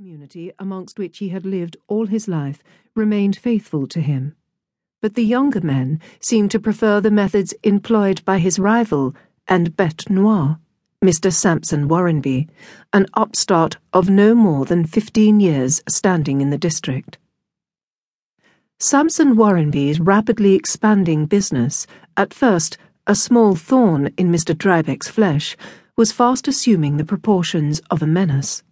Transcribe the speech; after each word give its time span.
community 0.00 0.50
amongst 0.58 0.98
which 0.98 1.18
he 1.18 1.28
had 1.28 1.44
lived 1.44 1.76
all 1.86 2.06
his 2.06 2.26
life 2.26 2.62
remained 2.96 3.36
faithful 3.36 3.86
to 3.86 4.00
him. 4.00 4.34
But 5.02 5.14
the 5.14 5.22
younger 5.22 5.60
men 5.60 6.00
seemed 6.20 6.50
to 6.52 6.58
prefer 6.58 7.02
the 7.02 7.10
methods 7.10 7.52
employed 7.64 8.24
by 8.24 8.38
his 8.38 8.58
rival 8.58 9.14
and 9.46 9.76
bete 9.76 10.08
noire, 10.08 10.58
Mr. 11.04 11.30
Sampson 11.30 11.86
Warrenby, 11.86 12.48
an 12.94 13.08
upstart 13.12 13.76
of 13.92 14.08
no 14.08 14.34
more 14.34 14.64
than 14.64 14.86
fifteen 14.86 15.38
years 15.38 15.82
standing 15.86 16.40
in 16.40 16.48
the 16.48 16.56
district. 16.56 17.18
Sampson 18.78 19.36
Warrenby's 19.36 20.00
rapidly 20.00 20.54
expanding 20.54 21.26
business, 21.26 21.86
at 22.16 22.32
first 22.32 22.78
a 23.06 23.14
small 23.14 23.54
thorn 23.54 24.14
in 24.16 24.32
Mr. 24.32 24.56
Drybeck's 24.56 25.08
flesh, 25.08 25.58
was 25.94 26.10
fast 26.10 26.48
assuming 26.48 26.96
the 26.96 27.04
proportions 27.04 27.82
of 27.90 28.00
a 28.00 28.06
menace 28.06 28.62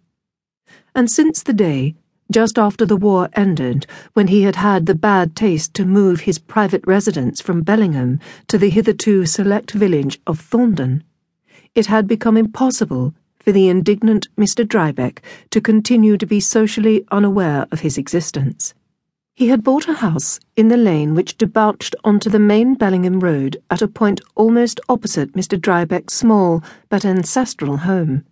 and 0.99 1.09
since 1.09 1.43
the 1.43 1.53
day, 1.53 1.95
just 2.29 2.59
after 2.59 2.85
the 2.85 2.97
war 2.97 3.29
ended, 3.31 3.87
when 4.11 4.27
he 4.27 4.41
had 4.41 4.57
had 4.57 4.85
the 4.85 4.93
bad 4.93 5.33
taste 5.33 5.73
to 5.73 5.85
move 5.85 6.19
his 6.19 6.39
private 6.39 6.85
residence 6.85 7.39
from 7.39 7.61
Bellingham 7.61 8.19
to 8.49 8.57
the 8.57 8.69
hitherto 8.69 9.25
select 9.25 9.71
village 9.71 10.19
of 10.27 10.41
Thorndon, 10.41 11.03
it 11.73 11.85
had 11.85 12.05
become 12.05 12.35
impossible 12.35 13.13
for 13.37 13.53
the 13.53 13.69
indignant 13.69 14.27
Mr. 14.35 14.67
Drybeck 14.67 15.19
to 15.51 15.61
continue 15.61 16.17
to 16.17 16.25
be 16.25 16.41
socially 16.41 17.05
unaware 17.13 17.65
of 17.71 17.79
his 17.79 17.97
existence. 17.97 18.73
He 19.35 19.47
had 19.47 19.63
bought 19.63 19.87
a 19.87 19.93
house 19.93 20.41
in 20.57 20.67
the 20.67 20.75
lane 20.75 21.15
which 21.15 21.37
debouched 21.37 21.95
onto 22.03 22.29
the 22.29 22.39
main 22.39 22.75
Bellingham 22.75 23.21
road 23.21 23.55
at 23.69 23.81
a 23.81 23.87
point 23.87 24.19
almost 24.35 24.81
opposite 24.89 25.31
Mr. 25.31 25.57
Drybeck's 25.57 26.15
small 26.15 26.61
but 26.89 27.05
ancestral 27.05 27.77
home. 27.77 28.25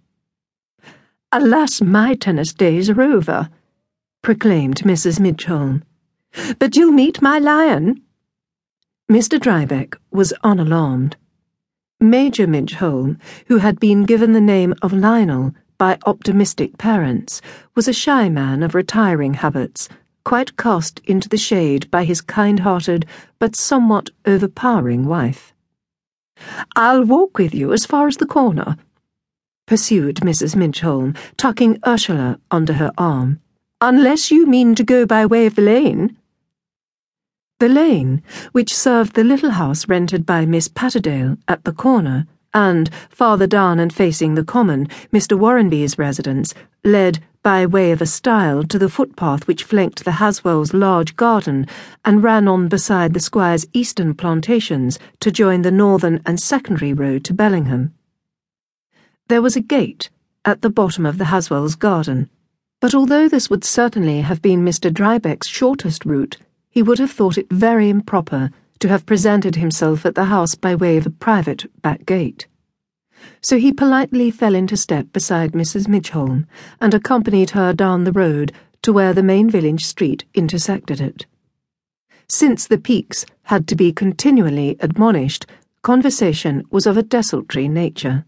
Alas, 1.34 1.82
my 1.82 2.14
tennis 2.14 2.54
days 2.54 2.90
are 2.90 3.02
over, 3.02 3.50
proclaimed 4.22 4.78
Mrs. 4.84 5.20
Midgholm. 5.20 5.84
But 6.58 6.78
you'll 6.78 6.94
meet 6.94 7.22
my 7.22 7.38
lion. 7.38 8.02
Mr. 9.12 9.38
Drybeck 9.38 9.98
was 10.10 10.34
unalarmed. 10.46 11.18
Major 12.00 12.48
Midgholm, 12.48 13.20
who 13.48 13.58
had 13.58 13.78
been 13.78 14.06
given 14.06 14.32
the 14.32 14.40
name 14.40 14.74
of 14.82 14.94
Lionel 14.94 15.54
by 15.78 15.98
optimistic 16.06 16.78
parents, 16.78 17.42
was 17.76 17.90
a 17.90 17.94
shy 17.94 18.30
man 18.30 18.64
of 18.64 18.74
retiring 18.74 19.34
habits, 19.34 19.90
quite 20.24 20.56
cast 20.56 21.00
into 21.00 21.28
the 21.28 21.36
shade 21.36 21.92
by 21.92 22.06
his 22.06 22.22
kind 22.22 22.62
hearted 22.62 23.06
but 23.38 23.54
somewhat 23.54 24.12
overpowering 24.26 25.06
wife. 25.06 25.54
I'll 26.78 27.04
walk 27.04 27.38
with 27.38 27.54
you 27.54 27.74
as 27.74 27.86
far 27.86 28.08
as 28.08 28.16
the 28.16 28.26
corner 28.26 28.78
pursued 29.68 30.16
Mrs. 30.22 30.56
Midgholm, 30.56 31.16
tucking 31.36 31.78
Ursula 31.86 32.40
under 32.50 32.74
her 32.74 32.92
arm. 32.98 33.40
Unless 33.82 34.32
you 34.32 34.48
mean 34.48 34.74
to 34.74 34.84
go 34.84 35.06
by 35.06 35.26
way 35.26 35.46
of 35.46 35.54
the 35.54 35.62
lane. 35.62 36.18
The 37.60 37.70
lane, 37.70 38.24
which 38.54 38.74
served 38.74 39.14
the 39.14 39.24
little 39.24 39.52
house 39.52 39.88
rented 39.88 40.26
by 40.26 40.46
Miss 40.46 40.68
Patterdale 40.68 41.38
at 41.48 41.64
the 41.66 41.74
corner, 41.74 42.26
and, 42.54 42.90
farther 43.10 43.46
down 43.46 43.80
and 43.80 43.92
facing 43.92 44.36
the 44.36 44.44
common, 44.44 44.88
Mr. 45.12 45.38
Warrenby's 45.38 45.98
residence, 46.00 46.54
led 46.84 47.20
by 47.44 47.66
way 47.66 47.92
of 47.92 48.02
a 48.02 48.06
stile 48.06 48.64
to 48.64 48.80
the 48.80 48.90
footpath 48.90 49.48
which 49.48 49.64
flanked 49.64 50.06
the 50.06 50.12
Haswells' 50.12 50.74
large 50.74 51.16
garden 51.16 51.68
and 52.06 52.24
ran 52.24 52.48
on 52.48 52.68
beside 52.68 53.14
the 53.14 53.20
squire's 53.20 53.66
eastern 53.74 54.14
plantations 54.14 54.98
to 55.20 55.32
join 55.32 55.62
the 55.62 55.72
northern 55.72 56.22
and 56.26 56.40
secondary 56.40 56.94
road 56.94 57.24
to 57.26 57.34
Bellingham. 57.34 57.94
There 59.30 59.42
was 59.42 59.58
a 59.58 59.62
gate 59.62 60.10
at 60.46 60.62
the 60.62 60.70
bottom 60.70 61.06
of 61.06 61.18
the 61.18 61.26
Haswells' 61.26 61.78
garden, 61.78 62.30
but 62.80 62.96
although 62.96 63.28
this 63.28 63.50
would 63.50 63.66
certainly 63.66 64.22
have 64.22 64.42
been 64.42 64.64
Mr. 64.64 64.90
Drybeck's 64.90 65.48
shortest 65.48 66.06
route, 66.06 66.38
he 66.70 66.82
would 66.82 66.98
have 67.00 67.12
thought 67.12 67.38
it 67.38 67.52
very 67.52 67.90
improper 67.90 68.52
to 68.80 68.88
have 68.88 69.06
presented 69.06 69.58
himself 69.58 70.06
at 70.06 70.16
the 70.16 70.26
house 70.26 70.56
by 70.56 70.76
way 70.76 70.96
of 70.96 71.06
a 71.06 71.10
private 71.10 71.70
back 71.82 72.06
gate. 72.06 72.48
So 73.42 73.58
he 73.58 73.74
politely 73.74 74.32
fell 74.32 74.56
into 74.56 74.78
step 74.78 75.12
beside 75.12 75.52
Mrs. 75.52 75.90
Midgholm 75.90 76.46
and 76.80 76.94
accompanied 76.94 77.50
her 77.50 77.74
down 77.74 78.06
the 78.06 78.14
road 78.14 78.54
to 78.84 78.94
where 78.94 79.14
the 79.14 79.24
main 79.24 79.50
village 79.50 79.84
street 79.84 80.24
intersected 80.36 81.02
it. 81.02 81.26
Since 82.30 82.68
the 82.68 82.78
Pekes 82.78 83.26
had 83.44 83.68
to 83.68 83.76
be 83.76 83.92
continually 83.92 84.78
admonished, 84.80 85.46
conversation 85.82 86.64
was 86.72 86.88
of 86.88 86.96
a 86.96 87.04
desultory 87.04 87.68
nature. 87.68 88.24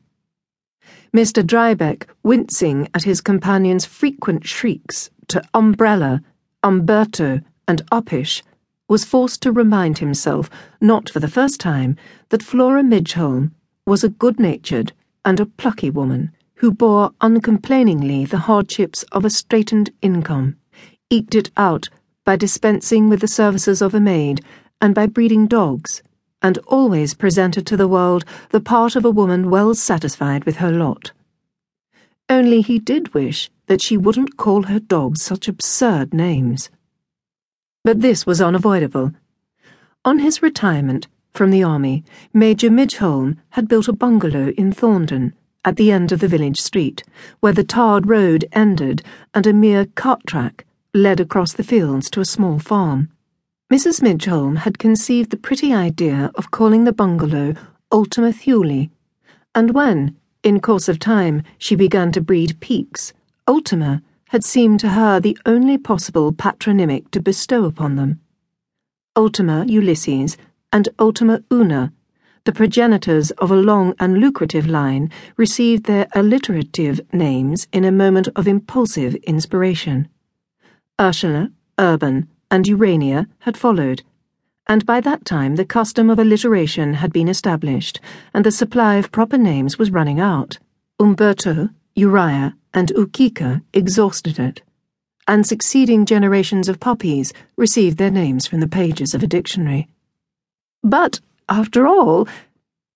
Mr. 1.14 1.44
Drybeck, 1.44 2.06
wincing 2.22 2.88
at 2.94 3.04
his 3.04 3.20
companion's 3.20 3.84
frequent 3.84 4.46
shrieks 4.46 5.10
to 5.28 5.42
umbrella, 5.56 6.22
Umberto, 6.64 7.42
and 7.68 7.82
uppish, 7.92 8.44
was 8.88 9.06
forced 9.06 9.42
to 9.42 9.52
remind 9.52 9.98
himself, 9.98 10.52
not 10.80 11.10
for 11.10 11.20
the 11.20 11.28
first 11.28 11.60
time, 11.60 11.96
that 12.30 12.44
Flora 12.44 12.84
Midgholm 12.84 13.52
was 13.88 14.04
a 14.04 14.10
good 14.10 14.40
natured 14.40 14.94
and 15.26 15.40
a 15.40 15.48
plucky 15.48 15.90
woman 15.90 16.32
who 16.56 16.72
bore 16.72 17.12
uncomplainingly 17.22 18.30
the 18.30 18.38
hardships 18.38 19.02
of 19.12 19.26
a 19.26 19.32
straitened 19.32 19.90
income, 20.04 20.58
eked 21.10 21.34
it 21.34 21.50
out 21.58 21.90
by 22.24 22.36
dispensing 22.36 23.10
with 23.10 23.22
the 23.22 23.28
services 23.28 23.82
of 23.82 23.96
a 23.96 24.00
maid 24.00 24.42
and 24.80 24.94
by 24.94 25.08
breeding 25.08 25.48
dogs 25.48 26.04
and 26.42 26.58
always 26.68 27.14
presented 27.14 27.66
to 27.68 27.78
the 27.78 27.88
world 27.88 28.26
the 28.50 28.62
part 28.62 28.96
of 28.96 29.06
a 29.06 29.12
woman 29.12 29.50
well 29.50 29.74
satisfied 29.74 30.44
with 30.46 30.58
her 30.58 30.72
lot. 30.72 31.12
Only 32.30 32.62
he 32.62 32.80
did 32.80 33.14
wish 33.14 33.50
that 33.68 33.82
she 33.82 33.98
wouldn't 33.98 34.38
call 34.38 34.64
her 34.64 34.80
dogs 34.80 35.22
such 35.22 35.48
absurd 35.48 36.14
names. 36.14 36.70
But 37.84 38.02
this 38.02 38.26
was 38.26 38.42
unavoidable. 38.42 39.14
On 40.06 40.20
his 40.20 40.42
retirement 40.42 41.08
from 41.32 41.52
the 41.52 41.64
army, 41.64 42.04
Major 42.34 42.70
Midgholm 42.70 43.38
had 43.52 43.68
built 43.68 43.88
a 43.88 43.94
bungalow 43.94 44.50
in 44.58 44.72
Thorndon, 44.72 45.34
at 45.66 45.76
the 45.76 45.92
end 45.92 46.12
of 46.12 46.20
the 46.20 46.28
village 46.28 46.60
street, 46.60 47.04
where 47.40 47.54
the 47.54 47.64
tarred 47.64 48.08
road 48.08 48.46
ended 48.52 49.04
and 49.34 49.46
a 49.46 49.54
mere 49.54 49.86
cart 49.86 50.26
track 50.26 50.66
led 50.94 51.20
across 51.20 51.54
the 51.54 51.64
fields 51.64 52.10
to 52.10 52.22
a 52.22 52.26
small 52.26 52.60
farm. 52.60 53.10
Mrs. 53.72 54.02
Midgholm 54.02 54.56
had 54.58 54.80
conceived 54.80 55.30
the 55.30 55.38
pretty 55.38 55.72
idea 55.72 56.32
of 56.34 56.50
calling 56.50 56.86
the 56.86 56.92
bungalow 56.92 57.54
Ultima 57.92 58.34
Thule, 58.34 58.88
and 59.54 59.76
when, 59.76 60.18
in 60.42 60.60
course 60.60 60.90
of 60.90 60.98
time, 60.98 61.44
she 61.60 61.76
began 61.76 62.12
to 62.14 62.20
breed 62.20 62.60
Pekes, 62.62 63.14
Ultima 63.48 64.02
had 64.30 64.44
seemed 64.44 64.80
to 64.80 64.90
her 64.90 65.20
the 65.20 65.38
only 65.46 65.78
possible 65.78 66.32
patronymic 66.32 67.12
to 67.12 67.22
bestow 67.22 67.66
upon 67.66 67.96
them. 67.96 68.20
Ultima 69.16 69.66
Ulysses 69.68 70.36
and 70.74 70.90
Ultima 70.98 71.44
Una, 71.54 71.94
the 72.46 72.52
progenitors 72.52 73.30
of 73.38 73.52
a 73.52 73.56
long 73.56 73.94
and 74.00 74.18
lucrative 74.18 74.66
line, 74.66 75.12
received 75.38 75.84
their 75.84 76.08
alliterative 76.16 77.02
names 77.14 77.68
in 77.72 77.86
a 77.86 77.92
moment 77.92 78.30
of 78.36 78.48
impulsive 78.48 79.14
inspiration. 79.16 80.08
Ursula, 81.00 81.52
Urban, 81.78 82.28
and 82.52 82.68
Urania 82.68 83.28
had 83.40 83.58
followed, 83.58 84.04
and 84.68 84.86
by 84.86 85.02
that 85.02 85.26
time 85.26 85.56
the 85.56 85.66
custom 85.66 86.10
of 86.10 86.20
alliteration 86.20 86.96
had 86.96 87.12
been 87.12 87.28
established, 87.28 88.00
and 88.34 88.46
the 88.46 88.52
supply 88.52 88.96
of 88.96 89.12
proper 89.12 89.38
names 89.38 89.78
was 89.78 89.92
running 89.92 90.20
out. 90.20 90.60
Umberto, 91.00 91.70
Uriah, 91.96 92.56
and 92.74 92.90
Ukika 92.90 93.62
exhausted 93.74 94.40
it, 94.40 94.62
and 95.28 95.46
succeeding 95.46 96.06
generations 96.06 96.70
of 96.70 96.80
puppies 96.80 97.34
received 97.58 97.98
their 97.98 98.12
names 98.12 98.48
from 98.48 98.60
the 98.60 98.68
pages 98.68 99.14
of 99.14 99.24
a 99.24 99.28
dictionary. 99.28 99.88
But, 100.84 101.20
after 101.48 101.88
all, 101.88 102.28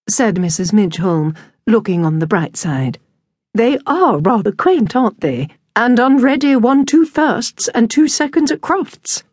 said 0.09 0.35
Mrs. 0.35 0.73
Midgholm, 0.73 1.35
looking 1.65 2.05
on 2.05 2.19
the 2.19 2.27
bright 2.27 2.57
side, 2.57 2.99
they 3.53 3.77
are 3.85 4.17
rather 4.17 4.51
quaint, 4.51 4.95
aren't 4.95 5.21
they? 5.21 5.47
And 5.75 5.99
unready 5.99 6.55
won 6.55 6.85
two 6.85 7.05
firsts 7.05 7.67
and 7.69 7.89
two 7.89 8.07
seconds 8.07 8.51
at 8.51 8.61
Crufts. 8.61 9.23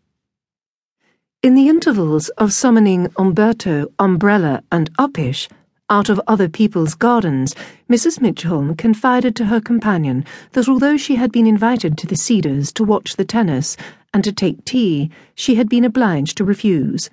In 1.42 1.54
the 1.54 1.70
intervals 1.70 2.28
of 2.36 2.52
summoning 2.52 3.10
Umberto, 3.16 3.90
Umbrella, 3.98 4.62
and 4.70 4.94
Uppish 4.98 5.48
out 5.88 6.10
of 6.10 6.20
other 6.26 6.50
people's 6.50 6.94
gardens, 6.94 7.54
Mrs. 7.88 8.20
Midgholm 8.20 8.76
confided 8.76 9.34
to 9.36 9.46
her 9.46 9.58
companion 9.58 10.26
that 10.52 10.68
although 10.68 10.98
she 10.98 11.14
had 11.14 11.32
been 11.32 11.46
invited 11.46 11.96
to 11.96 12.06
the 12.06 12.14
Cedars 12.14 12.70
to 12.74 12.84
watch 12.84 13.16
the 13.16 13.24
tennis 13.24 13.78
and 14.12 14.22
to 14.22 14.32
take 14.32 14.66
tea, 14.66 15.10
she 15.34 15.54
had 15.54 15.70
been 15.70 15.82
obliged 15.82 16.36
to 16.36 16.44
refuse. 16.44 17.08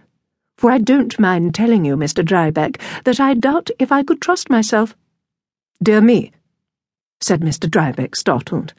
For 0.57 0.71
I 0.71 0.79
don't 0.79 1.17
mind 1.17 1.55
telling 1.55 1.85
you, 1.85 1.95
Mr. 1.95 2.21
Drybeck, 2.21 2.81
that 3.05 3.21
I 3.21 3.33
doubt 3.33 3.69
if 3.79 3.93
I 3.93 4.03
could 4.03 4.21
trust 4.21 4.49
myself. 4.49 4.93
Dear 5.81 6.01
me, 6.01 6.33
said 7.21 7.39
Mr. 7.39 7.69
Drybeck, 7.69 8.13
startled. 8.13 8.73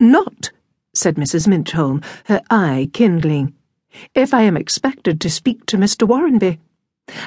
Not, 0.00 0.50
said 0.92 1.14
Mrs. 1.14 1.46
Midgholm, 1.46 2.02
her 2.24 2.42
eye 2.50 2.90
kindling 2.92 3.54
if 4.14 4.32
I 4.32 4.42
am 4.42 4.56
expected 4.56 5.20
to 5.20 5.30
speak 5.30 5.66
to 5.66 5.76
Mr. 5.76 6.06
Warrenby. 6.06 6.58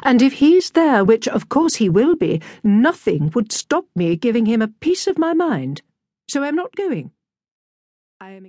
And 0.04 0.22
if 0.22 0.34
he's 0.34 0.72
there, 0.72 1.04
which 1.04 1.28
of 1.28 1.50
course 1.50 1.76
he 1.76 1.90
will 1.90 2.16
be, 2.16 2.42
nothing 2.64 3.32
would 3.34 3.52
stop 3.52 3.86
me 3.96 4.16
giving 4.16 4.46
him 4.46 4.62
a 4.62 4.68
piece 4.68 5.08
of 5.08 5.18
my 5.18 5.34
mind. 5.34 5.82
So 6.30 6.44
I'm 6.44 6.56
not 6.56 6.76
going. 6.76 7.12
I 8.20 8.32
am 8.32 8.40